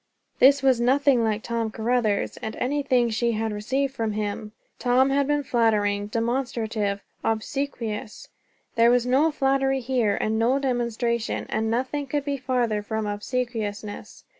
[0.39, 4.51] This was nothing like Tom Caruthers, and anything she had received from him.
[4.79, 8.27] Tom had been flattering, demonstrative, obsequious;
[8.73, 14.23] there was no flattery here, and no demonstration, and nothing could be farther from obsequiousness.